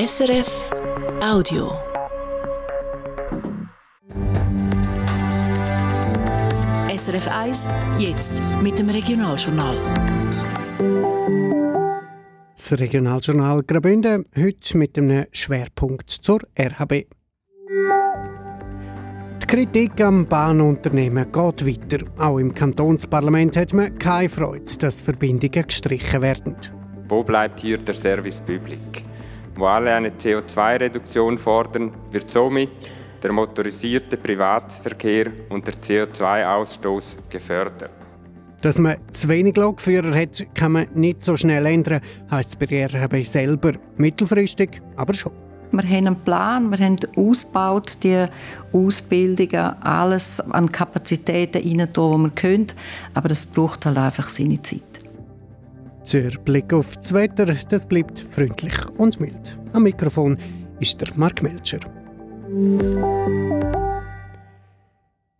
[0.00, 0.70] SRF
[1.20, 1.72] Audio.
[6.96, 7.66] SRF 1,
[7.98, 9.76] jetzt mit dem Regionaljournal.
[12.54, 17.08] Das Regionaljournal Graubünden heute mit einem Schwerpunkt zur RHB.
[19.42, 22.04] Die Kritik am Bahnunternehmen geht weiter.
[22.18, 26.54] Auch im Kantonsparlament hat man keine Freude, dass Verbindungen gestrichen werden.
[27.08, 29.07] Wo bleibt hier der Service Public?
[29.58, 32.70] Wo alle eine CO2-Reduktion fordern, wird somit
[33.20, 37.90] der motorisierte Privatverkehr und der CO2-Ausstoß gefördert.
[38.62, 42.86] Dass man zu wenig Lokführer hat, kann man nicht so schnell ändern, heisst es bei
[42.86, 43.72] RHB selber.
[43.96, 45.32] Mittelfristig aber schon.
[45.72, 48.26] Wir haben einen Plan, wir haben ausgebaut, die
[48.72, 52.68] Ausbildungen, alles an Kapazitäten rein, wo wir können.
[53.12, 54.87] Aber das braucht halt einfach seine Zeit.
[56.12, 59.58] Der Blick auf das Wetter, das bleibt freundlich und mild.
[59.74, 60.38] Am Mikrofon
[60.80, 61.80] ist der Mark Melcher.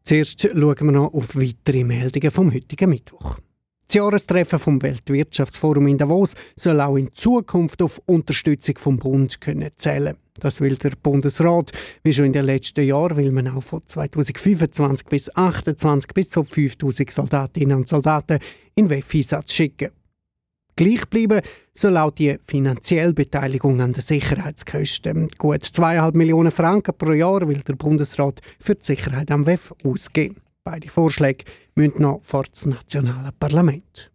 [0.05, 3.39] Zuerst schauen wir noch auf weitere Meldungen vom heutigen Mittwoch.
[3.87, 9.71] Das Jahrestreffen vom Weltwirtschaftsforum in Davos soll auch in Zukunft auf Unterstützung vom Bund können
[9.77, 10.19] zählen.
[10.39, 11.73] Das will der Bundesrat.
[12.03, 16.45] Wie schon in den letzten Jahren will man auch von 2025 bis 2028 bis zu
[16.45, 18.39] 5000 Soldatinnen und Soldaten
[18.75, 19.93] in WEF-Einsatz schicken.
[20.79, 21.41] Gleich bleiben
[21.75, 25.27] soll auch die finanzielle Beteiligung an den Sicherheitskosten.
[25.37, 30.37] Gut 2,5 Millionen Franken pro Jahr will der Bundesrat für die Sicherheit am WEF ausgeben.
[30.63, 34.13] Beide Vorschläge müssen noch vor das nationale Parlament.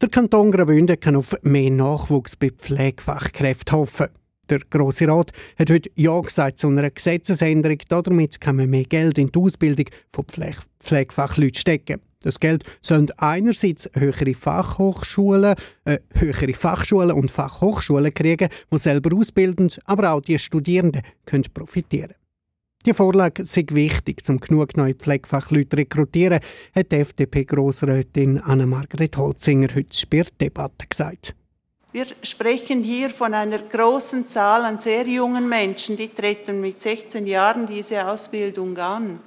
[0.00, 4.08] Der Kanton Graubünden kann auf mehr Nachwuchs bei Pflegefachkräften hoffen.
[4.50, 7.78] Der Grosse Rat hat heute Ja gesagt zu einer Gesetzesänderung.
[7.88, 12.00] Damit kann man mehr Geld in die Ausbildung von Pflege Pflegefachleuten stecken.
[12.24, 19.70] Das Geld sollen einerseits höhere Fachhochschulen, äh, höhere Fachschulen und Fachhochschulen kriegen, die selber ausbilden,
[19.84, 22.14] aber auch die Studierenden können profitieren.
[22.86, 26.40] Die Vorlage ist wichtig, um genug neue Pflegefachleute zu rekrutieren,
[26.74, 31.34] hat die FDP-Grossrätin Anna-Margret Holzinger heute bei der Debatte gesagt.
[31.92, 37.26] Wir sprechen hier von einer großen Zahl an sehr jungen Menschen, die treten mit 16
[37.26, 39.20] Jahren diese Ausbildung an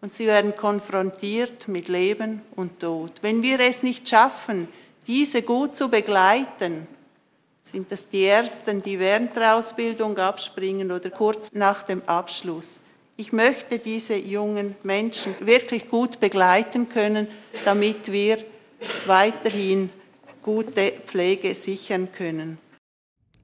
[0.00, 3.12] und sie werden konfrontiert mit Leben und Tod.
[3.22, 4.68] Wenn wir es nicht schaffen,
[5.06, 6.86] diese gut zu begleiten,
[7.62, 12.82] sind das die Ersten, die während der Ausbildung abspringen oder kurz nach dem Abschluss.
[13.16, 17.28] Ich möchte diese jungen Menschen wirklich gut begleiten können,
[17.66, 18.38] damit wir
[19.06, 19.90] weiterhin
[20.42, 22.58] gute Pflege sichern können.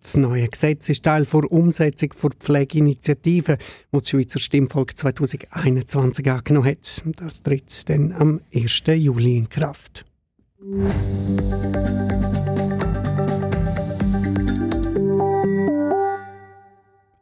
[0.07, 6.69] Das neue Gesetz ist Teil der Umsetzung der Pflegeinitiative, die das Schweizer Stimmvolk 2021 angenommen
[6.69, 7.03] hat.
[7.17, 8.85] Das tritt dann am 1.
[8.87, 10.05] Juli in Kraft.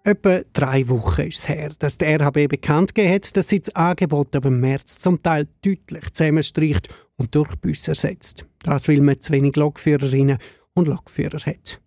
[0.03, 4.37] Etwa drei Wochen ist es her, dass der RHB bekannt hat, dass sie das Angebot
[4.37, 8.45] ab März zum Teil deutlich zusammenstreicht und durch Bus ersetzt.
[8.63, 10.37] Das, weil man zu wenig Lokführerinnen
[10.75, 11.81] und Lokführer hat.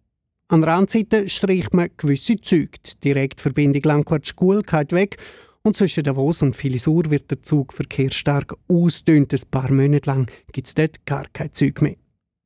[0.49, 2.77] An der Randseite streicht man gewisse Züge.
[2.85, 5.17] Die Direktverbindung Langquart-Schule geht weg
[5.61, 9.33] und zwischen Davos und Filisur wird der Zugverkehr stark ausdünnt.
[9.33, 11.95] Ein paar Monate lang gibt es dort gar kein Zug mehr.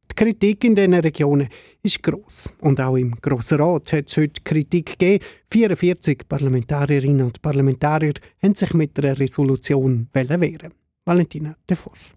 [0.09, 1.47] Die Kritik in diesen Regionen
[1.84, 2.51] ist gross.
[2.61, 5.23] Und auch im Grossen Rat hat es heute Kritik gegeben.
[5.51, 10.73] 44 Parlamentarierinnen und Parlamentarier haben sich mit einer Resolution wehren.
[11.06, 12.16] Valentina De Voss.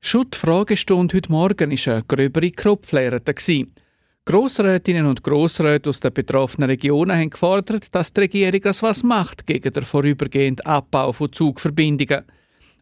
[0.00, 3.20] Schon die Fragestunde heute Morgen war eine gröbere Kropflehre.
[4.30, 9.72] Grossrätinnen und Grossräte aus den betroffenen Regionen haben gefordert, dass die Regierung etwas macht gegen
[9.72, 12.24] den vorübergehenden Abbau von Zugverbindungen.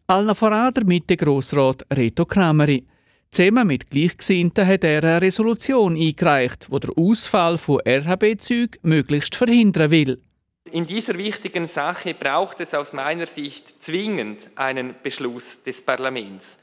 [0.05, 2.85] Allen voran der Mitte-Grossrat Reto Krameri.
[3.31, 9.89] Zusammen mit Gleichgesinnten hat er eine Resolution eingereicht, wo der Ausfall von RHB-Zügen möglichst verhindern
[9.89, 10.21] will.
[10.71, 16.59] In dieser wichtigen Sache braucht es aus meiner Sicht zwingend einen Beschluss des Parlaments.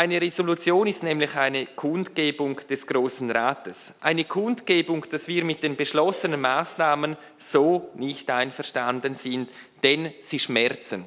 [0.00, 3.92] Eine Resolution ist nämlich eine Kundgebung des Großen Rates.
[4.00, 9.50] Eine Kundgebung, dass wir mit den beschlossenen Maßnahmen so nicht einverstanden sind,
[9.82, 11.04] denn sie schmerzen.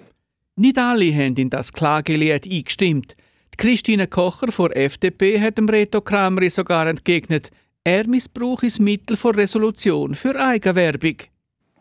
[0.58, 3.16] Nicht alle haben in das Klagelied eingestimmt.
[3.58, 7.50] Christine Kocher von FDP hat dem Reto Kramri sogar entgegnet,
[7.84, 11.16] er missbrauche das Mittel vor Resolution für Eigenwerbung.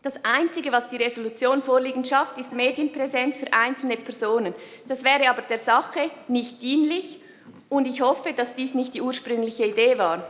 [0.03, 4.53] Das Einzige, was die Resolution vorliegend schafft, ist Medienpräsenz für einzelne Personen.
[4.85, 7.21] Das wäre aber der Sache nicht dienlich
[7.69, 10.27] und ich hoffe, dass dies nicht die ursprüngliche Idee war.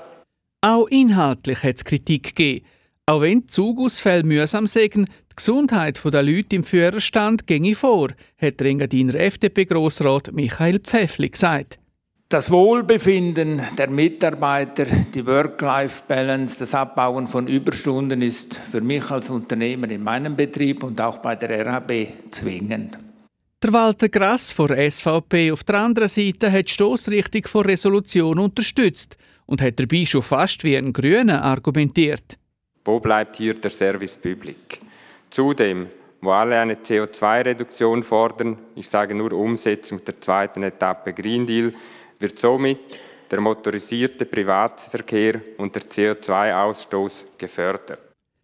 [0.61, 2.65] Auch inhaltlich hat es Kritik gegeben.
[3.07, 8.67] Auch wenn Zugausfälle mühsam sägen, die Gesundheit der Leute im Führerstand ginge vor, hat der
[8.67, 11.79] Engadiner FDP-Grossrat Michael Pfäffli gesagt.
[12.33, 19.87] Das Wohlbefinden der Mitarbeiter, die Work-Life-Balance, das Abbauen von Überstunden ist für mich als Unternehmer
[19.91, 22.97] in meinem Betrieb und auch bei der RHB zwingend.
[23.61, 29.15] Der Walter Grass von SVP auf der anderen Seite hat die Stossrichtung von Resolution unterstützt
[29.45, 32.39] und hat dabei schon fast wie ein Grüner argumentiert.
[32.83, 34.79] Wo bleibt hier der Service Public?
[35.29, 35.85] Zudem,
[36.19, 41.71] wo alle eine CO2-Reduktion fordern, ich sage nur Umsetzung der zweiten Etappe Green Deal,
[42.23, 42.99] wird somit
[43.29, 47.99] der motorisierte Privatverkehr und der CO2-Ausstoß gefördert.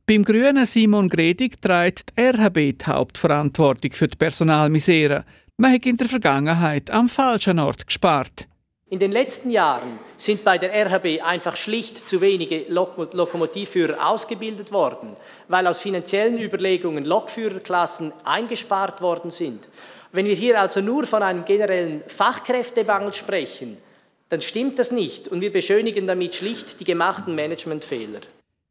[0.05, 5.23] Beim grünen Simon Gredig trägt die RHB die Hauptverantwortung für die Personalmisere.
[5.57, 8.47] Man hat in der Vergangenheit am falschen Ort gespart.
[8.91, 14.71] In den letzten Jahren sind bei der RHB einfach schlicht zu wenige Lok Lokomotivführer ausgebildet
[14.71, 15.09] worden,
[15.47, 19.67] weil aus finanziellen Überlegungen Lokführerklassen eingespart worden sind.
[20.11, 23.77] Wenn wir hier also nur von einem generellen Fachkräftemangel sprechen,
[24.29, 28.21] dann stimmt das nicht und wir beschönigen damit schlicht die gemachten Managementfehler.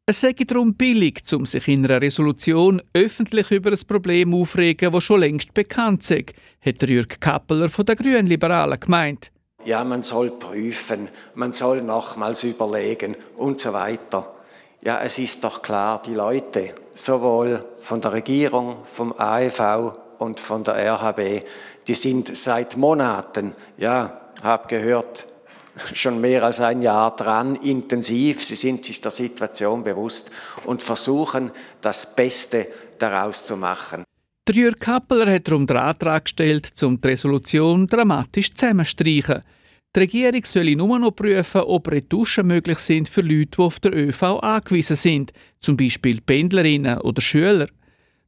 [0.05, 5.03] Es sei darum billig, um sich in einer Resolution öffentlich über ein Problem aufregen, das
[5.03, 9.31] schon längst bekannt ist, hat Jürg Kappeler von den Grünliberalen gemeint.
[9.65, 14.33] Ja, man soll prüfen, man soll nochmals überlegen und so weiter.
[14.81, 20.63] Ja, es ist doch klar, die Leute, sowohl von der Regierung, vom AEV und von
[20.63, 21.43] der RHB,
[21.87, 25.25] die sind seit Monaten, ja, habe gehört,
[25.93, 28.43] schon mehr als ein Jahr dran, intensiv.
[28.43, 30.31] Sie sind sich der Situation bewusst
[30.65, 31.51] und versuchen,
[31.81, 32.67] das Beste
[32.97, 34.03] daraus zu machen.
[34.47, 39.43] Der Jürg Kappeler hat darum den Antrag gestellt, um die Resolution dramatisch zusammenzustreichen.
[39.95, 43.95] Die Regierung soll nur noch prüfen, ob Retuschen möglich sind für Leute, die auf der
[43.95, 47.69] ÖV angewiesen sind, zum Beispiel Pendlerinnen oder Schüler.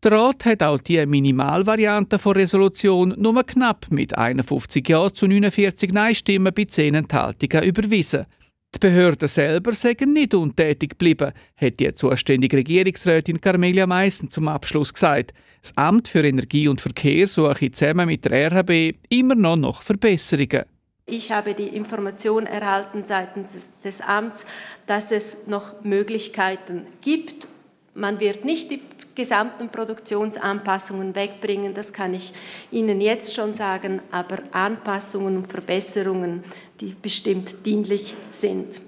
[0.03, 5.93] Der Rat hat auch die Minimalvariante von Resolution nur knapp mit 51 Ja zu 49
[5.93, 8.25] Nein-Stimmen bei 10 Enthaltungen überwiesen.
[8.73, 14.91] Die Behörden selber sagen nicht untätig geblieben, hat die zuständige Regierungsrätin Carmelia Meissen zum Abschluss
[14.91, 15.33] gesagt.
[15.61, 20.63] Das Amt für Energie und Verkehr suche zusammen mit der RHB immer noch nach Verbesserungen.
[21.05, 24.47] Ich habe die Information erhalten seitens des, des Amts,
[24.87, 27.47] dass es noch Möglichkeiten gibt.
[27.93, 28.81] Man wird nicht die
[29.21, 32.33] gesamten Produktionsanpassungen wegbringen, das kann ich
[32.71, 36.43] Ihnen jetzt schon sagen, aber Anpassungen und Verbesserungen,
[36.79, 38.81] die bestimmt dienlich sind.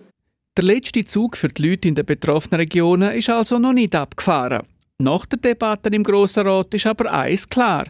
[0.58, 4.66] Der letzte Zug für die Leute in den betroffenen Regionen ist also noch nicht abgefahren.
[4.98, 7.86] Nach der Debatte im Grossen Rat ist aber eins klar.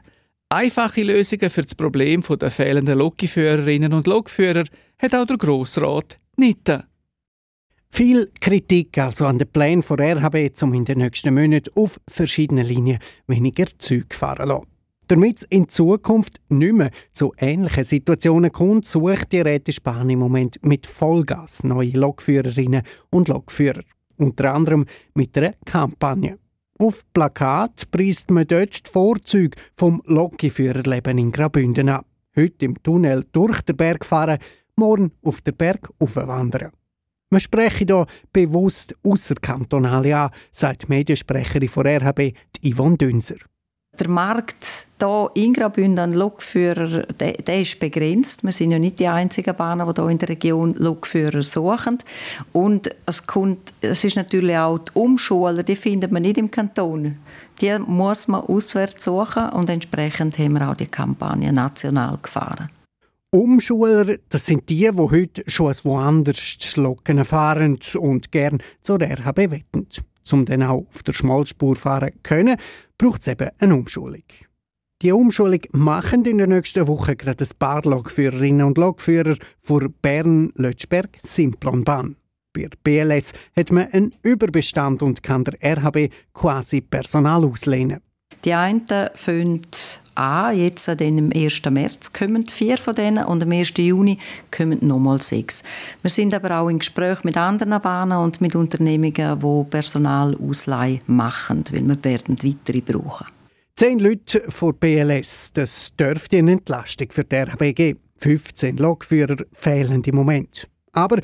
[0.49, 4.65] Einfache Lösungen für das Problem der fehlenden Lokführerinnen und Lokführer
[4.99, 6.69] hat auch der Grossrat nicht.
[7.95, 12.65] Viel Kritik also an den Plänen von RHB, um in den nächsten Monaten auf verschiedenen
[12.65, 12.97] Linien
[13.27, 14.65] weniger Züge fahren lassen.
[15.07, 20.57] Damit es in Zukunft nicht mehr zu ähnlichen Situationen kommt, sucht die Rätespahn im Moment
[20.65, 22.81] mit Vollgas neue Lokführerinnen
[23.11, 23.83] und Lokführer.
[24.17, 26.39] Unter anderem mit einer Kampagne.
[26.79, 32.05] Auf Plakat preist man dort die Vorzüge vom Lokführerleben in Graubünden an.
[32.35, 34.39] Heute im Tunnel durch den Berg fahren,
[34.77, 36.71] morgen auf den Berg aufwandern.
[37.33, 42.31] Wir sprechen hier bewusst außerkantonale an, sagt die Mediensprecherin von RHB,
[42.63, 43.37] Yvonne Dünser.
[43.99, 48.43] Der Markt hier in Graubünden an Lokführer, der, der, ist begrenzt.
[48.43, 51.97] Wir sind ja nicht die einzigen Bahnen, die hier in der Region Lokführer suchen.
[52.51, 57.17] Und es, kommt, es ist natürlich auch die Umschuler, die findet man nicht im Kanton.
[57.61, 62.69] Die muss man auswärts suchen und entsprechend haben wir auch die Kampagne national gefahren.
[63.33, 69.87] Umschuler, das sind die, die heute schon woanders Locken fahren und gern zur RHB wetten.
[70.31, 72.57] Um dann auch auf der Schmalspur fahren zu können,
[72.95, 74.21] braucht es eben eine Umschulung.
[75.01, 80.51] Die Umschulung machen in der nächsten Woche gerade ein paar Lokführerinnen und Lokführer vor Bern,
[80.55, 82.15] Lötschberg, Simplonbahn.
[82.53, 87.99] Bei BLS hat man einen Überbestand und kann der RHB quasi Personal auslehnen.
[88.45, 88.85] Die einen
[89.15, 89.61] fangen
[90.15, 91.61] an, jetzt am 1.
[91.69, 93.73] März kommen vier von denen und am 1.
[93.77, 94.17] Juni
[94.55, 95.63] kommen nochmal sechs.
[96.01, 101.63] Wir sind aber auch in Gespräch mit anderen Bahnen und mit Unternehmungen, die Personalausleihe machen,
[101.71, 103.27] weil wir werden weitere brauchen.
[103.75, 107.99] Zehn Leute vor BLS, das dürfte eine Entlastung für die geben.
[108.17, 110.69] 15 Lokführer fehlen im Moment.
[110.93, 111.19] Aber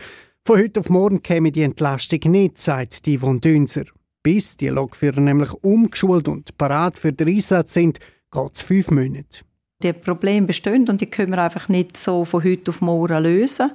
[0.46, 3.84] von heute auf morgen käme die Entlastung nicht, sagt die Yvonne Dünser.
[4.24, 8.00] Bis die Lokführer nämlich umgeschult und parat für den Einsatz sind,
[8.32, 9.42] geht es fünf Monate.
[9.82, 13.72] Die Probleme bestehen und die können wir einfach nicht so von heute auf morgen lösen.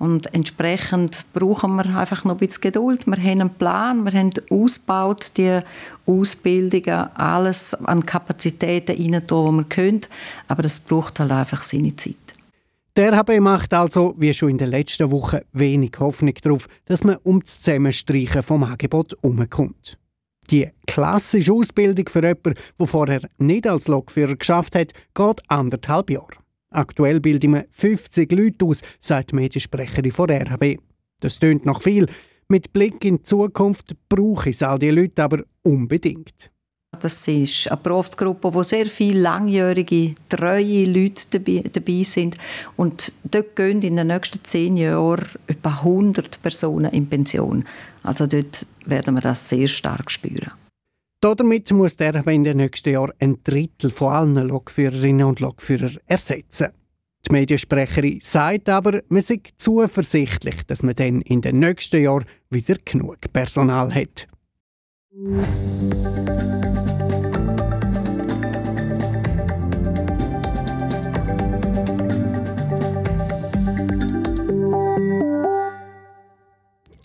[0.00, 3.06] Und entsprechend brauchen wir einfach noch ein bisschen Geduld.
[3.06, 5.60] Wir haben einen Plan, wir haben ausgebaut, die
[6.06, 10.00] Ausbildungen, alles an Kapazitäten rein, die wir können.
[10.48, 12.16] Aber das braucht halt einfach seine Zeit.
[12.96, 17.16] Der RHB macht also, wie schon in den letzten Wochen, wenig Hoffnung darauf, dass man
[17.22, 19.98] um das Zusammenstreichen vom Angebot umkommt.
[20.50, 26.36] Die klassische Ausbildung für jemanden, der vorher nicht als Lokführer geschafft hat, geht anderthalb Jahre.
[26.70, 30.78] Aktuell bilden wir 50 Leute aus, sagt die Mediensprecherin von RHB.
[31.20, 32.06] Das tönt noch viel.
[32.48, 36.50] Mit Blick in die Zukunft brauche ich all diese Leute aber unbedingt.
[37.00, 42.36] Das ist eine Berufsgruppe, wo sehr viele langjährige, treue Leute dabei, dabei, sind.
[42.76, 47.64] Und dort gehen in den nächsten zehn Jahren etwa 100 Personen in Pension.
[48.04, 50.52] Also dort werden wir das sehr stark spüren.
[51.20, 56.68] Damit muss der in den nächsten Jahren ein Drittel von allen Lokführerinnen und Lokführer ersetzen.
[57.26, 62.76] Die Mediensprecherin sagt aber, man sei zuversichtlich, dass man dann in den nächsten Jahren wieder
[62.84, 64.28] genug Personal hat.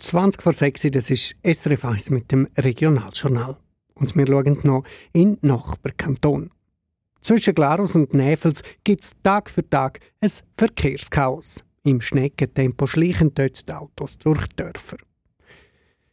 [0.09, 3.57] «20 vor 6 das ist SRF 1 mit dem Regionaljournal.
[3.93, 6.49] Und wir schauen noch in Nachbarkanton.
[7.21, 11.63] Zwischen Glarus und Näfels gibt es Tag für Tag ein Verkehrschaos.
[11.83, 14.97] Im Schneckentempo schleichen dort die Autos durch die Dörfer.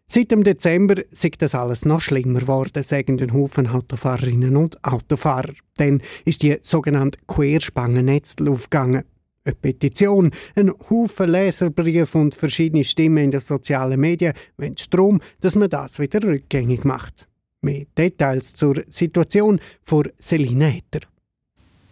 [0.06, 5.54] Seit dem Dezember ist das alles noch schlimmer geworden, sagen den Haufen Autofahrerinnen und Autofahrer.
[5.78, 9.04] Dann ist die sogenannte Querspangennetzl aufgegangen.
[9.46, 15.54] Eine Petition, ein Haufen Leserbriefe und verschiedene Stimmen in den sozialen Medien wünschen darum, dass
[15.54, 17.28] man das wieder rückgängig macht.
[17.60, 21.06] Mehr Details zur Situation von Selina Etter.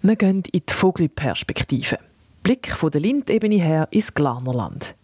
[0.03, 1.99] Wir gehen in die Vogelperspektive.
[2.43, 4.97] Blick von der Lindebene her ins Glarnerland.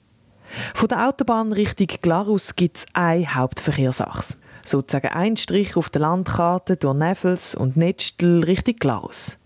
[0.75, 4.37] Von der Autobahn Richtung Glarus gibt es eine Hauptverkehrsachse.
[4.65, 9.40] Sozusagen ein Strich auf der Landkarte durch Nevels und Netzstel Richtung Glarus.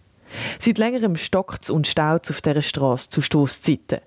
[0.59, 4.01] Seit längerem stockt und staut auf dieser Straße zu Stoßzeiten.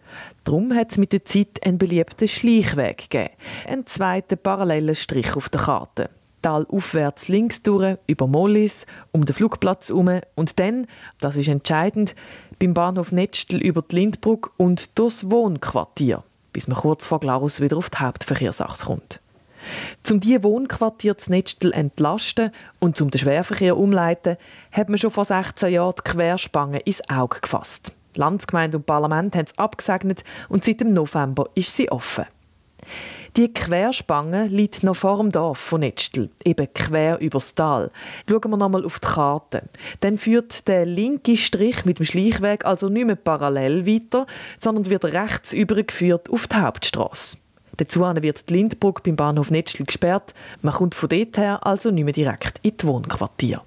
[0.43, 3.33] Darum hat es mit der Zeit einen beliebten Schleichweg gegeben.
[3.67, 6.09] Einen zweiten parallelen Strich auf der Karte.
[6.41, 10.87] Tal aufwärts links durch, über Mollis, um den Flugplatz herum und dann,
[11.19, 12.15] das ist entscheidend,
[12.59, 17.77] beim Bahnhof Netzstel über die Lindbrücke und durchs Wohnquartier, bis man kurz vor Glarus wieder
[17.77, 19.19] auf die Hauptverkehrsachse kommt.
[20.09, 24.37] Um diese Wohnquartier zu Netzstel entlasten und zum den Schwerverkehr umleiten,
[24.71, 27.93] hat man schon vor 16 Jahren die Querspange ins Auge gefasst.
[28.15, 32.25] Landsgemeinde und Parlament haben es abgesegnet und seit dem November ist sie offen.
[33.35, 37.91] Die Querspange liegt noch vor dem Dorf von Netzstel, eben quer übers Tal.
[38.27, 39.63] Schauen wir nochmal auf die Karte.
[39.99, 44.25] Dann führt der linke Strich mit dem Schleichweg also nicht mehr parallel weiter,
[44.59, 47.37] sondern wird rechts übergeführt auf die Hauptstraße.
[47.77, 50.33] Dazu wird die Lindbrücke beim Bahnhof Netzstel gesperrt.
[50.61, 53.61] Man kommt von dort her also nicht mehr direkt in die Wohnquartier.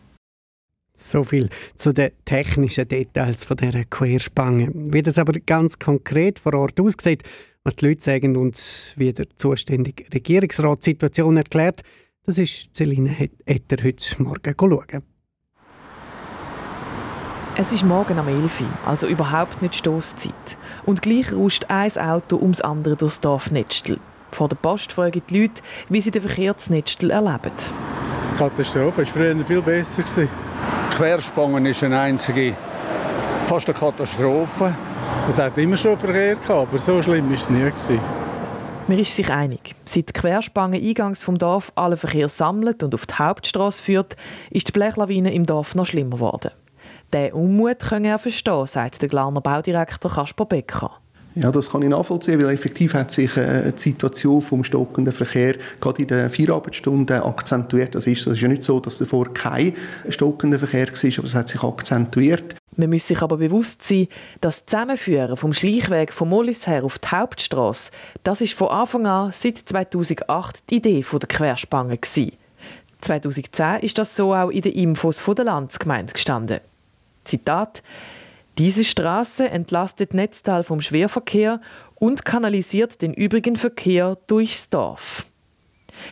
[0.92, 4.70] So viel zu den technischen Details von dieser Querspange.
[4.74, 7.22] Wie das aber ganz konkret vor Ort aussieht,
[7.62, 11.82] was die Leute sagen und wie der zuständige Regierungsrat die Situation erklärt,
[12.24, 15.02] das ist Celine Etter heute Morgen schauen.
[17.60, 20.32] Es ist morgen am 11 Uhr, also überhaupt nicht Stoßzeit.
[20.86, 24.00] Und gleich rauscht ein Auto ums andere durchs Dorf Netzstel.
[24.32, 27.52] Vor der Post fragen die Leute, wie sie den Verkehr zu Netzstel erleben.
[28.38, 30.02] Katastrophe, es war früher viel besser.
[30.16, 32.56] Die Querspangen ist eine einzige,
[33.44, 34.74] fast eine Katastrophe.
[35.28, 38.00] Es hat immer schon Verkehr gehabt, aber so schlimm war es nie.
[38.88, 39.74] Man ist sich einig.
[39.84, 44.16] Seit die Querspange eingangs vom Dorf alle Verkehr sammelt und auf die Hauptstraße führt,
[44.48, 46.52] ist die Blechlawine im Dorf noch schlimmer geworden.
[47.12, 50.92] Den Unmut können er verstehen, sagt der Glarner Baudirektor Kasper Becker.
[51.36, 55.56] Ja, das kann ich nachvollziehen, weil effektiv hat sich äh, die Situation vom stockenden Verkehr
[55.80, 57.94] gerade in den Feierabendstunden akzentuiert.
[57.94, 59.74] Das ist, das ist ja nicht so, dass davor kein
[60.08, 62.56] stockender Verkehr war, aber es hat sich akzentuiert.
[62.76, 64.08] Man muss sich aber bewusst sein,
[64.40, 67.92] dass das Zusammenführen vom Schleichweg von Mollis her auf die Hauptstraße,
[68.24, 72.32] das ist von Anfang an seit 2008 die Idee der Querspange gewesen.
[73.02, 76.60] 2010 ist das so auch in den Infos der Landsgemeinde gestanden.
[77.24, 77.82] Zitat
[78.58, 81.60] diese Straße entlastet Netztal vom Schwerverkehr
[81.94, 85.24] und kanalisiert den übrigen Verkehr durchs Dorf.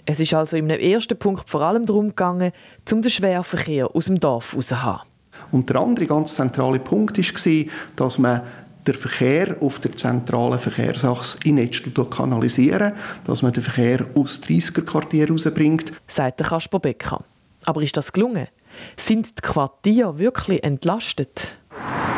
[0.07, 2.53] Es ist also im ersten Punkt vor allem darum gegangen,
[2.91, 5.07] um den Schwerverkehr aus dem Dorf herauszuhaben.
[5.53, 7.65] Und der andere ganz zentrale Punkt war,
[7.97, 8.43] dass man
[8.87, 14.83] den Verkehr auf der zentralen Verkehrsachse in Netzstel kanalisieren, dass man den Verkehr aus 30er
[14.83, 15.93] Quartier rausbringt.
[16.07, 17.23] Sagt Kasper Becker.
[17.65, 18.49] Aber ist das gelungen?
[18.97, 21.57] Sind die Quartiere wirklich entlastet?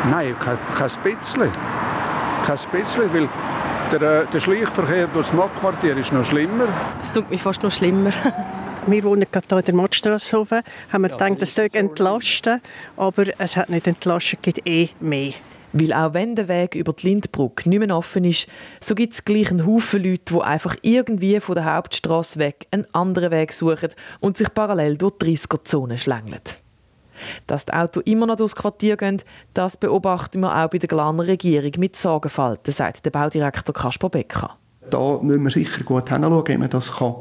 [0.09, 1.51] Nein, kein, kein bisschen.
[2.45, 3.29] Kein bisschen, weil
[3.91, 6.67] der, äh, der Schleichverkehr durch das Mockquartier ist noch schlimmer.
[7.01, 8.11] Es tut mich fast noch schlimmer.
[8.87, 10.61] Wir wohnen gerade hier in der Mattstrasse oben.
[10.91, 12.61] Haben wir ja, gedacht, das entlasten,
[12.97, 15.33] aber es hat nicht entlastet, es gibt eh mehr.
[15.73, 18.47] Weil auch wenn der Weg über die Lindbrücke nicht mehr offen ist,
[18.81, 22.85] so gibt es gleich einen Haufen Leute, die einfach irgendwie von der Hauptstrasse weg einen
[22.93, 26.41] anderen Weg suchen und sich parallel durch die 30er-Zone schlängeln.
[27.47, 29.21] Dass die Autos immer noch durchs Quartier gehen,
[29.53, 34.57] das beobachten wir auch bei der Glaner Regierung mit Sorgenfalten, sagt der Baudirektor Kaspar Becker.
[34.89, 37.15] Da müssen wir sicher gut hinschauen, wie man das kann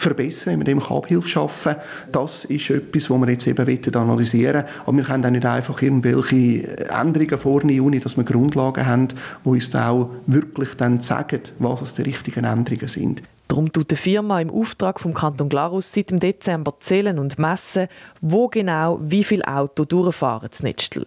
[0.00, 1.76] verbessern, mit dem Abhilfe schaffen.
[2.10, 4.74] Das ist etwas, was wir jetzt eben analysieren wollen.
[4.86, 9.08] Aber wir können auch nicht einfach irgendwelche Änderungen vornehmen, ohne dass wir Grundlagen haben,
[9.44, 13.22] die uns dann auch wirklich dann sagen, was die richtigen Änderungen sind.
[13.48, 17.88] Darum tut die Firma im Auftrag vom Kanton Glarus seit dem Dezember zählen und messen,
[18.20, 21.06] wo genau wie viele Autos durchfahren zu Netzstel.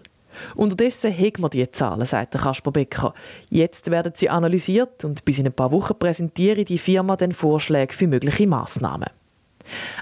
[0.55, 3.13] Unterdessen hegen wir diese Zahlen, sagt Kasper Becker.
[3.49, 7.93] Jetzt werden sie analysiert und bis in ein paar Wochen präsentiere die Firma den Vorschläge
[7.93, 9.09] für mögliche Maßnahmen.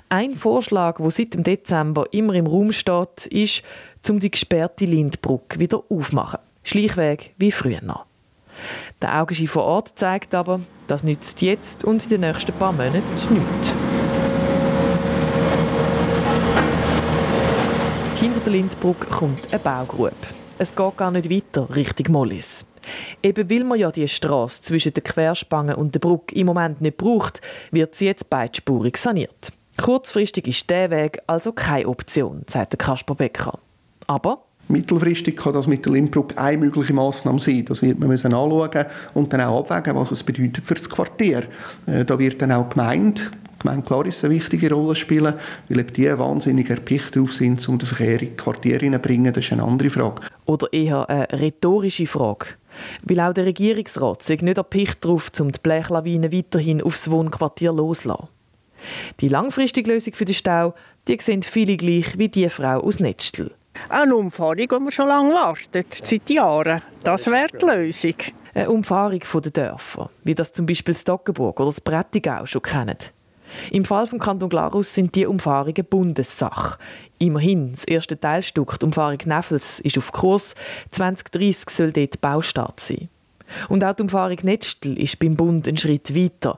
[0.10, 3.64] Ein Vorschlag, der seit dem Dezember immer im Raum steht, ist,
[4.10, 6.40] um die gesperrte Lindbrücke wieder aufzumachen.
[6.64, 8.06] Schleichweg wie früher noch.
[9.02, 13.02] Der Augenschein vor Ort zeigt aber, das nützt jetzt und in den nächsten paar Monaten
[13.30, 13.74] nichts.
[18.52, 20.12] Der Lindbrücke kommt eine Baugrube.
[20.58, 22.66] Es geht gar nicht weiter Richtung Mollis.
[23.24, 26.98] Eben weil man ja die Straße zwischen der Querspange und der Brücke im Moment nicht
[26.98, 27.40] braucht,
[27.72, 29.54] wird sie jetzt beidspurig saniert.
[29.82, 33.58] Kurzfristig ist der Weg also keine Option, sagt Kasper Becker.
[34.08, 37.64] Aber Mittelfristig kann das mit der Lindbrücke eine mögliche Maßnahme sein.
[37.66, 41.44] Das wird man müssen anschauen und dann auch abwägen, was es bedeutet für das Quartier.
[41.88, 43.32] Äh, da wird dann auch gemeint,
[43.62, 45.34] Gemeinde Klaris eine wichtige Rolle spielen,
[45.70, 49.34] weil eben die wahnsinnig erpicht darauf sind, um den Verkehr in die Quartiere zu bringen.
[49.34, 50.22] Das ist eine andere Frage.
[50.46, 52.48] Oder eher eine rhetorische Frage.
[53.04, 58.28] Weil auch der Regierungsrat sich nicht erpicht darauf, um die Blechlawine weiterhin aufs Wohnquartier loszulassen.
[59.20, 60.74] Die langfristige Lösung für den Stau,
[61.08, 63.52] die sehen viele gleich wie die Frau aus Netzstel.
[63.90, 66.82] Eine Umfahrung, die wir schon lange warten, seit Jahren.
[67.04, 68.16] Das wäre die Lösung.
[68.54, 72.98] Eine Umfahrung der Dörfer, wie das zum Beispiel Stockenburg oder das Brettigau schon kennen.
[73.72, 76.78] Im Fall vom Kanton Glarus sind die Umfahrungen Bundessache.
[77.20, 80.56] Immerhin, das erste Teilstück, die Umfahrung Neffels, ist auf Kurs.
[80.90, 83.10] 2030 soll dort Baustart sein.
[83.70, 86.58] Und auch die Umfahrung Netzstel ist beim Bund ein Schritt weiter.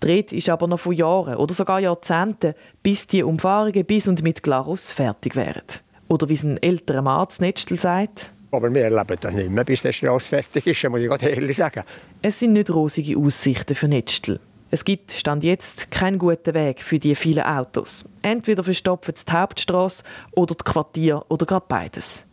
[0.00, 4.42] Dreht ist aber noch von Jahren oder sogar Jahrzehnten, bis die Umfahrungen bis und mit
[4.42, 5.62] Glarus fertig wären.
[6.08, 8.32] Oder wie es ein älterer Mann zu Netzstel sagt.
[8.50, 11.84] Aber wir erleben das nicht mehr, bis das Straße fertig ist, muss ich ehrlich sagen.
[12.22, 14.40] Es sind nicht rosige Aussichten für Netzstel.
[14.72, 18.04] Es gibt, Stand jetzt, keinen guten Weg für die vielen Autos.
[18.22, 22.24] Entweder verstopfen sie die Hauptstrasse oder die Quartier oder gerade beides.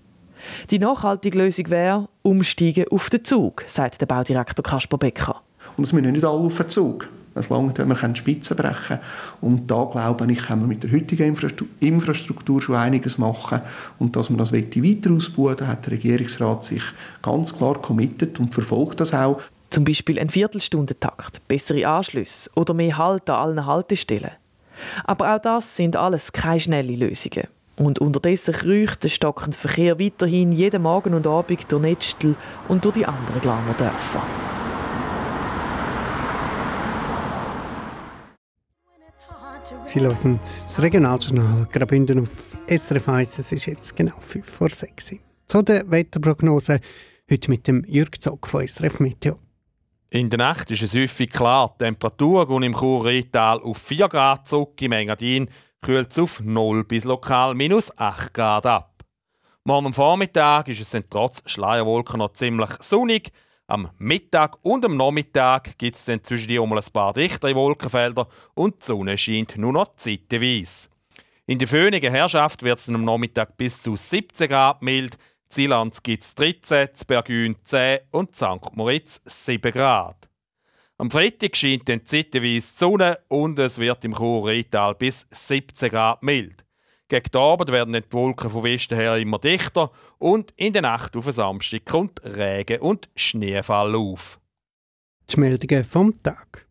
[0.70, 5.42] Die nachhaltige Lösung wäre, umsteigen auf den Zug, sagt der Baudirektor Kasper Becker.
[5.78, 7.08] Und es müssen nicht alle auf den Zug.
[7.34, 9.00] Es langt, wenn wir Spitzen brechen können.
[9.42, 11.36] Und da glaube ich, können wir mit der heutigen
[11.80, 13.62] Infrastruktur schon einiges machen.
[14.00, 16.84] Und dass man das weiter ausbauen da hat der Regierungsrat sich
[17.22, 19.42] ganz klar committed und verfolgt das auch.
[19.70, 24.32] Zum Beispiel ein Viertelstundentakt, bessere Anschlüsse oder mehr Halt an allen Haltestellen.
[25.04, 27.48] Aber auch das sind alles keine schnellen Lösungen.
[27.76, 32.36] Und unterdessen kreucht der stockende Verkehr weiterhin jeden Morgen und Abend durch Netzstel
[32.68, 34.24] und durch die anderen Glaner Dörfer.
[39.84, 43.40] Sie hören das Regionaljournal Graubünden auf SRF 1.
[43.40, 45.16] Es ist jetzt genau 5 vor 6
[45.48, 46.80] Zu der Wetterprognose
[47.30, 49.38] heute mit dem Jürg Zock von SRF Meteo.
[50.10, 51.76] In der Nacht ist es häufig klar.
[51.76, 55.50] Die Temperatur geht im Chur-Rheintal auf 4 Grad zurück, im Engadin
[55.82, 59.04] kühlt es auf 0 bis lokal minus 8 Grad ab.
[59.66, 63.32] Morgen am Vormittag ist es dann trotz Schleierwolken noch ziemlich sonnig.
[63.68, 68.30] Am Mittag und am Nachmittag gibt es dann zwischen die um ein paar dichtere Wolkenfelder
[68.54, 70.88] und die Sonne scheint nur noch zeitweise.
[71.48, 75.18] In der föhnigen Herrschaft wird es am Nachmittag bis zu 17 Grad mild,
[75.50, 78.76] Zielanz gibt es 13, Bergün 10 und St.
[78.76, 80.30] Moritz 7 Grad.
[80.98, 86.24] Am Freitag scheint dann zeitweise die Sonne und es wird im Chur-Rheintal bis 17 Grad
[86.24, 86.66] mild.
[87.08, 91.16] Gegen den Abend werden die Wolken von Westen her immer dichter und in der Nacht
[91.16, 94.40] auf den Samstag kommt Regen und Schneefall auf.
[95.30, 96.67] Die Meldungen vom Tag.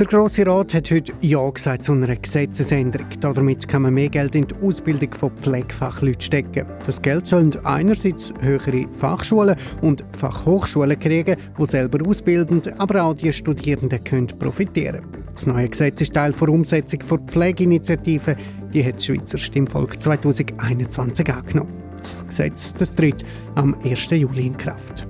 [0.00, 3.08] Der Grosse Rat hat heute Ja gesagt zu einer Gesetzesänderung.
[3.20, 6.66] Damit kann man mehr Geld in die Ausbildung von Pflegefachleuten stecken.
[6.86, 13.30] Das Geld sollen einerseits höhere Fachschulen und Fachhochschulen kriegen, die selber ausbilden, aber auch die
[13.30, 15.04] Studierenden können profitieren.
[15.30, 18.36] Das neue Gesetz ist Teil der Umsetzung der Pflegeinitiative.
[18.72, 21.74] Die hat das Schweizer Stimmvolk 2021 angenommen.
[21.98, 23.22] Das Gesetz das tritt
[23.54, 24.10] am 1.
[24.12, 25.06] Juli in Kraft.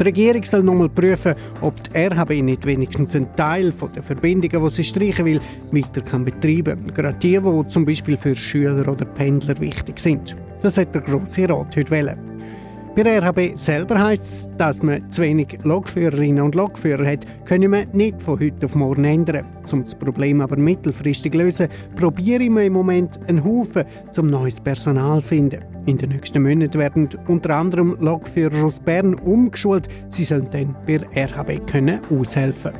[0.00, 4.74] Die Regierung soll nochmal prüfen, ob die RHB nicht wenigstens einen Teil der Verbindungen, die
[4.74, 5.40] sie streichen will,
[5.72, 6.94] weiter kann betreiben kann.
[6.94, 10.38] Gerade die, die zum Beispiel für Schüler oder Pendler wichtig sind.
[10.62, 12.18] Das hat der Grosse Rat heute wollen.
[12.96, 17.70] Bei der RHB selber heisst es, dass man zu wenig Lokführerinnen und Lokführer hat, können
[17.70, 19.44] wir nicht von heute auf morgen ändern.
[19.70, 23.84] Um das Problem aber mittelfristig zu lösen, probieren wir im Moment einen Haufen,
[24.16, 25.69] um neues Personal zu finden.
[25.86, 29.88] In den nächsten Monaten werden unter anderem Lokführer aus Bern umgeschult.
[30.08, 32.72] Sie sollen dann bei RHB können aushelfen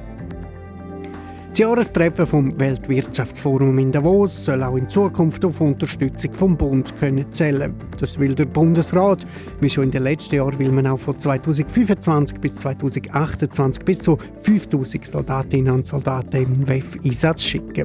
[1.60, 7.30] das Jahrestreffen vom Weltwirtschaftsforum in Davos soll auch in Zukunft auf Unterstützung vom Bund können
[7.34, 7.74] zählen.
[7.98, 9.26] Das will der Bundesrat.
[9.60, 14.16] Wie schon in den letzten Jahren will man auch von 2025 bis 2028 bis zu
[14.42, 17.84] 5000 Soldatinnen und Soldaten im WEF-Einsatz schicken.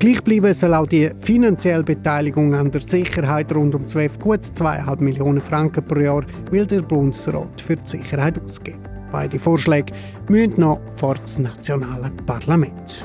[0.00, 5.02] Gleich bleiben soll auch die finanzielle Beteiligung an der Sicherheit rund um 12 gut 2,5
[5.02, 8.80] Millionen Franken pro Jahr will der Bundesrat für die Sicherheit ausgeben.
[9.12, 9.92] Beide Vorschläge
[10.26, 13.04] müssen noch vor das nationale Parlament.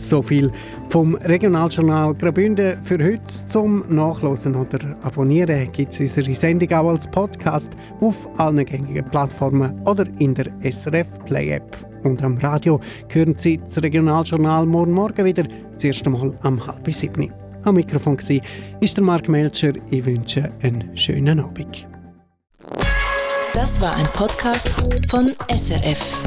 [0.00, 0.52] So viel
[0.88, 3.46] vom Regionaljournal Graubünden für heute.
[3.48, 9.82] Zum Nachlesen oder Abonnieren gibt es unsere Sendung auch als Podcast auf allen gängigen Plattformen
[9.84, 11.91] oder in der SRF Play App.
[12.04, 16.88] Und am Radio hören Sie das Regionaljournal morgen Morgen wieder, das erste Mal am halb
[16.92, 17.32] sieben.
[17.64, 18.40] Am Mikrofon war
[18.80, 19.72] ist der Mark Melcher.
[19.90, 21.86] Ich wünsche einen schönen Abend.
[23.54, 24.70] Das war ein Podcast
[25.08, 26.22] von SRF.